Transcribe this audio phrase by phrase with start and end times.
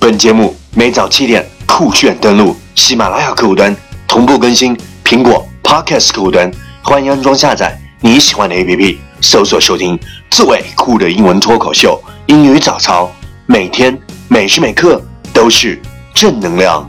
[0.00, 3.74] 本节目每早七点酷炫登录喜马拉雅客户端，
[4.06, 6.48] 同步更新苹果 Podcast 客户端，
[6.82, 9.98] 欢迎安装下载你喜欢的 APP，搜索收听
[10.30, 13.10] 最酷的英文脱口秀英语早操，
[13.46, 13.98] 每天
[14.28, 15.02] 每时每刻
[15.32, 15.80] 都是
[16.14, 16.88] 正能量。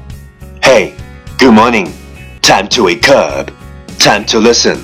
[0.61, 0.91] Hey,
[1.39, 1.87] good morning.
[2.43, 3.49] Time to wake up.
[3.97, 4.77] Time to listen.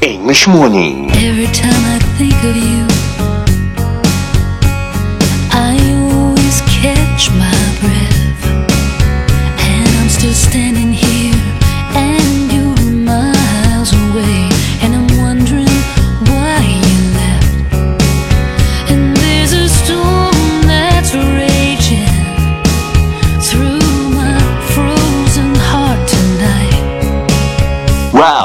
[0.00, 1.10] English morning.
[1.10, 2.93] Every time I think of you,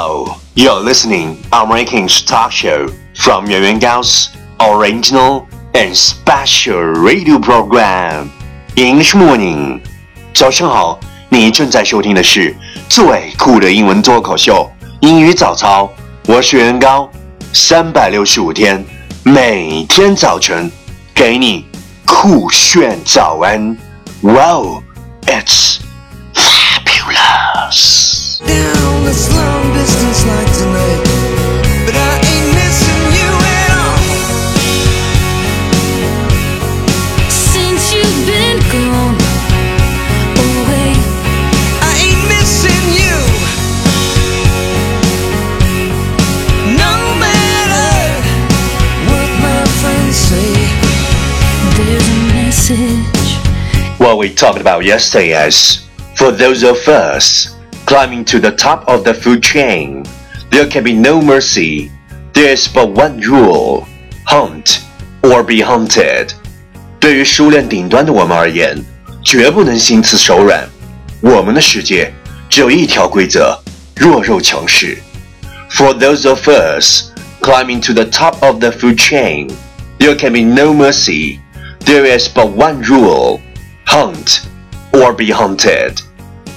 [0.09, 8.31] Wow, you're listening American talk show from Yuan Yuan Gao's original and special radio program
[8.75, 9.79] English Morning。
[10.33, 10.99] 早上好，
[11.29, 12.55] 你正在收听的是
[12.89, 14.67] 最酷的英文脱口秀
[15.01, 15.87] 英语早操，
[16.27, 17.07] 我是袁高，
[17.53, 18.83] 三百六十五天，
[19.21, 20.71] 每天早晨
[21.13, 21.63] 给你
[22.07, 23.77] 酷炫早安。
[24.23, 24.81] Wow,
[25.27, 25.77] it's
[26.33, 27.85] fabulous.
[28.39, 29.48] down this long
[29.80, 31.02] distance like tonight.
[31.86, 34.00] But I ain't missing you at all.
[37.32, 39.16] Since you've been gone
[40.48, 40.92] away.
[41.88, 43.16] I ain't missing you.
[46.84, 46.94] No
[47.24, 47.88] matter
[49.08, 50.52] what my friends say.
[51.76, 53.30] There's a message
[53.98, 59.03] what we talked about yesterday is for those of us climbing to the top of
[59.03, 60.03] the food chain,
[60.49, 61.91] there can be no mercy.
[62.33, 63.85] There is but one rule
[64.25, 64.81] hunt
[65.23, 66.33] or be hunted.
[66.99, 68.83] 对于熟练顶端的我们而言，
[69.23, 70.67] 绝不能心慈手软。
[71.21, 72.11] 我们的世界
[72.49, 73.57] 只有一条规则：
[73.95, 74.97] 弱肉强食。
[75.69, 79.51] For those of us climbing to the top of the food chain,
[79.99, 81.39] there can be no mercy.
[81.85, 83.39] There is but one rule
[83.85, 84.41] hunt
[84.91, 86.01] or be hunted.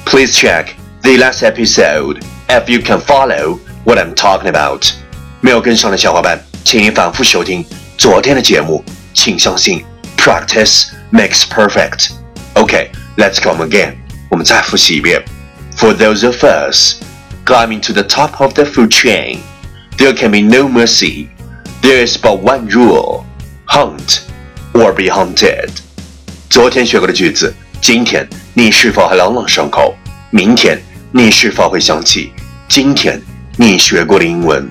[0.04, 4.90] Please check the last episode if you can follow what I'm talking about.
[5.40, 7.64] 没有跟上的小伙伴，请你反复收听
[7.96, 8.84] 昨天的节目。
[9.14, 9.84] 请相信，
[10.16, 12.10] practice makes perfect.
[12.54, 13.94] Okay, let's come again.
[14.30, 15.22] 我们再复习一遍。
[15.76, 16.96] For those of us
[17.44, 19.38] climbing to the top of the food chain,
[19.96, 21.28] there can be no mercy.
[21.82, 23.24] There is but one rule:
[23.66, 24.20] hunt
[24.72, 25.70] or be hunted.
[26.50, 29.94] 昨天学过的句子，今天你是否还朗朗上口？
[30.30, 30.80] 明天
[31.12, 32.32] 你是否会想起
[32.68, 33.20] 今天
[33.56, 34.68] 你学过的英文？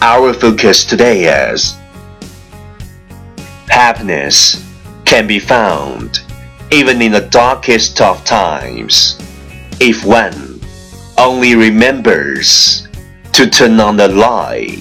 [0.00, 1.74] Our focus today is
[3.68, 4.56] happiness
[5.04, 6.20] can be found
[6.70, 9.16] even in the darkest of times
[9.78, 10.60] if one
[11.16, 12.84] only remembers
[13.32, 14.80] to turn on the light.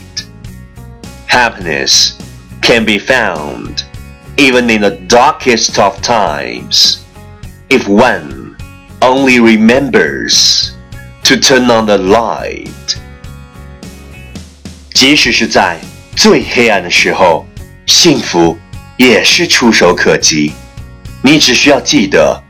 [1.28, 2.14] Happiness
[2.62, 3.84] can be found
[4.38, 7.04] even in the darkest of times
[7.70, 8.56] if one
[9.02, 10.71] only remembers
[11.32, 12.98] to turn on the light.
[14.94, 15.80] 即使是在
[16.16, 17.46] 最黑暗的时候，
[17.86, 18.58] 幸福
[18.98, 20.54] 也是触手可及。
[21.22, 22.42] 你只需要记得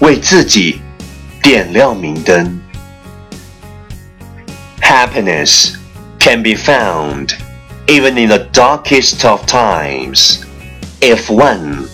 [0.00, 0.80] 为自己
[1.42, 2.60] 点亮明灯。
[4.80, 5.74] Happiness
[6.18, 7.34] can be found
[7.86, 10.40] even in the darkest of times
[11.00, 11.86] if one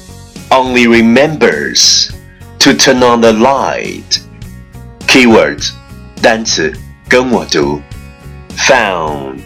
[0.50, 2.10] only remembers
[2.58, 4.20] to turn on the light.
[5.06, 5.72] Keywords
[6.21, 6.71] 单词
[7.09, 7.81] 跟我读
[8.55, 9.41] ，found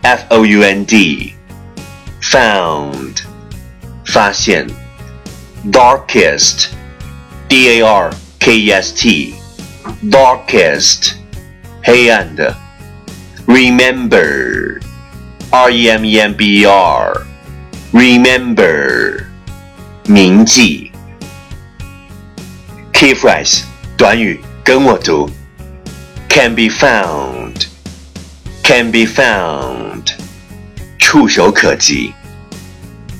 [0.00, 1.34] f o u n d
[2.22, 3.18] found
[4.06, 4.66] 发现
[5.70, 6.68] ，darkest
[7.50, 9.34] d a r k e s t
[10.04, 11.12] darkest
[11.82, 12.56] 黑暗的
[13.46, 14.80] ，remember
[15.50, 17.12] r e m e m b e r
[17.92, 19.26] remember
[20.06, 20.90] 铭记。
[22.94, 23.64] Key phrase
[23.98, 25.28] 短语跟我读
[26.29, 27.67] ，can be found
[28.63, 30.11] can be found
[30.97, 32.13] 触手可及。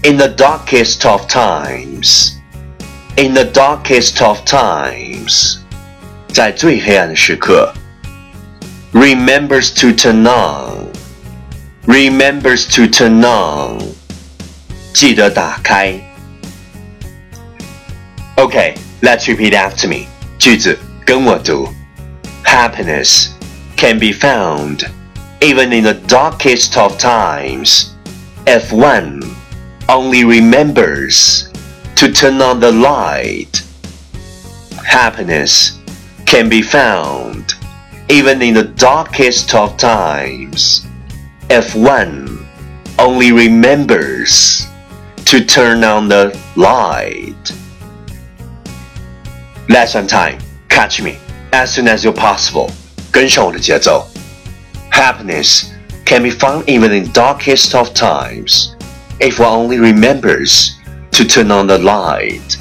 [0.04, 2.32] In the darkest of times
[3.18, 5.58] in the darkest of times
[6.34, 7.74] 在最黑暗的时刻。
[8.94, 10.92] Remembers to turn on
[11.86, 13.80] remembers to turn on
[14.94, 16.00] 记得打开。
[18.38, 20.08] Okay, let's repeat after me.
[20.38, 21.68] 句子跟我读。
[22.51, 23.33] Happiness
[23.77, 24.83] can be found
[25.41, 27.95] even in the darkest of times
[28.45, 29.23] if one
[29.89, 31.49] only remembers
[31.95, 33.63] to turn on the light.
[34.85, 35.79] Happiness
[36.27, 37.55] can be found
[38.09, 40.85] even in the darkest of times
[41.51, 42.45] if one
[42.99, 44.67] only remembers
[45.25, 47.53] to turn on the light.
[49.69, 50.41] Lesson time.
[50.69, 51.17] Catch me
[51.52, 52.70] as soon as you're possible.
[53.12, 54.08] 跟上我的节奏。
[54.92, 55.66] Happiness
[56.06, 58.76] can be found even in darkest of times
[59.20, 60.72] if one only remembers
[61.12, 62.58] to turn on the light.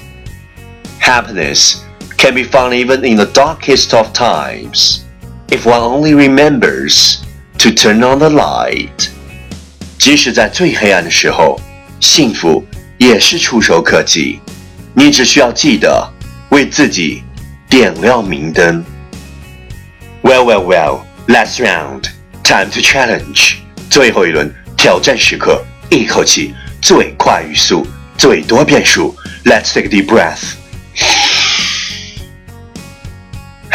[1.01, 1.77] Happiness
[2.17, 5.01] can be found even in the darkest of times
[5.49, 7.19] if one only remembers
[7.59, 9.11] to turn on the light.
[9.99, 11.61] 即使在最黑暗的时候，
[12.01, 12.65] 幸福
[12.99, 14.41] 也是触手可及。
[14.95, 16.09] 你只需要记得
[16.51, 17.23] 为自己
[17.70, 18.84] 点亮明灯。
[20.24, 21.00] Well, well, well.
[21.28, 22.10] Last round.
[22.44, 23.58] Time to challenge.
[23.90, 27.86] 最后一轮挑战时刻，一口气最快语速，
[28.18, 29.16] 最多变数。
[29.46, 30.59] Let's take a deep breath.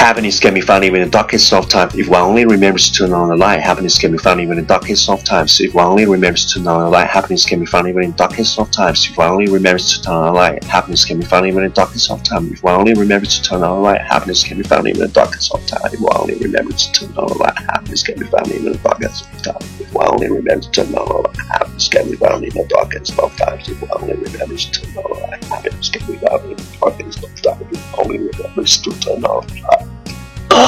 [0.05, 2.99] Happiness can be found even in the darkest of times if one only remembers to
[2.99, 3.61] turn on the light.
[3.61, 6.59] Happiness can be found even in the darkest of times if one only remembers to
[6.59, 7.09] turn on the light.
[7.09, 10.03] Happiness can be found even in the darkest of times if one only remembers to
[10.03, 10.63] turn on the light.
[10.63, 13.43] Happiness can be found even in the darkest of times if one only remembers to
[13.49, 13.99] turn on the light.
[13.99, 16.93] Happiness can be found even in the darkest of times if one only remembers to
[16.93, 17.59] turn on the light.
[17.59, 20.85] Happiness can be found even in the darkest of times if one only remembers to
[20.85, 21.37] turn on the light.
[21.49, 24.97] Happiness can be found in the darkest of times if one only remembers to turn
[24.97, 25.45] on the light.
[25.45, 29.25] Happiness can be found in the darkest of times if one only remembers to turn
[29.25, 29.94] on the light.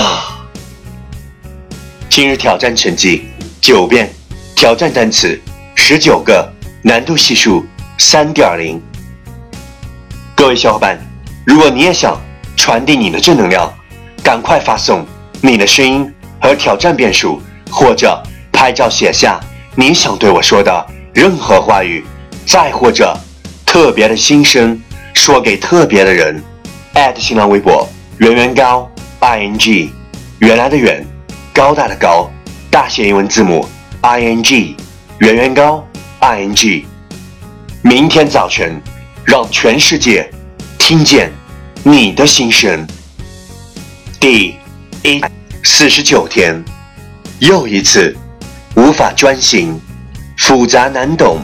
[0.07, 0.39] 啊！
[2.09, 3.29] 今日挑战成绩
[3.61, 4.09] 九遍，
[4.55, 5.39] 挑战单词
[5.75, 6.49] 十九个，
[6.81, 7.67] 难度系数
[7.99, 8.81] 三点零。
[10.37, 10.97] 各位小伙伴，
[11.45, 12.17] 如果你也想
[12.57, 13.69] 传递你的正能量，
[14.23, 15.05] 赶快发送
[15.41, 18.23] 你的声音和挑战遍数，或者
[18.53, 19.41] 拍照写下
[19.75, 22.05] 你想对我说的任何话语，
[22.47, 23.13] 再或者
[23.65, 24.81] 特别的心声
[25.15, 26.41] 说给特别的人。
[27.17, 27.89] 新浪微博
[28.19, 28.89] 圆圆高。
[29.27, 29.91] I n g，
[30.39, 31.05] 原来的远，
[31.53, 32.31] 高大的高，
[32.71, 33.67] 大写英文字母
[34.03, 34.77] i n g，
[35.19, 35.85] 圆圆高
[36.21, 36.87] i n g。
[37.83, 38.81] 明天早晨，
[39.25, 40.31] 让全世界
[40.79, 41.33] 听见
[41.83, 42.87] 你的心声。
[44.21, 44.55] 第
[45.03, 45.21] 一
[45.65, 46.65] 四十九天，
[47.41, 48.17] 又一次
[48.77, 49.77] 无法专心，
[50.39, 51.41] 复杂难懂，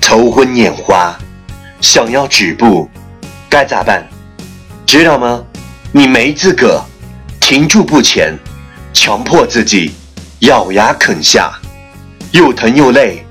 [0.00, 1.18] 头昏眼花，
[1.80, 2.88] 想要止步，
[3.48, 4.08] 该咋办？
[4.86, 5.42] 知道吗？
[5.90, 6.80] 你没资格。
[7.50, 8.38] 停住不前，
[8.92, 9.90] 强迫自己
[10.38, 11.50] 咬牙啃下，
[12.30, 13.26] 又疼又累，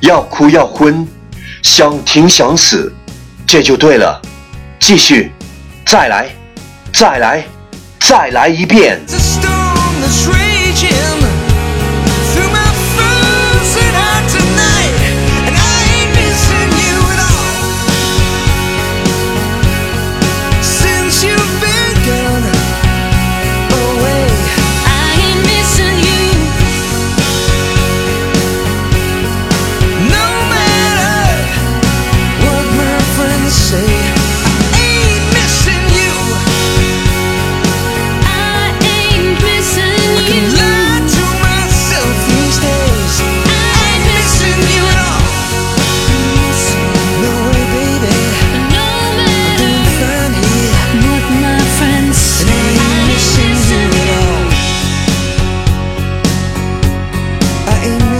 [0.00, 1.08] 要哭要昏，
[1.62, 2.92] 想停想死，
[3.46, 4.20] 这就对了。
[4.78, 5.32] 继续，
[5.86, 6.28] 再来，
[6.92, 7.46] 再来，
[7.98, 9.00] 再来一遍。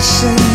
[0.02, 0.51] 身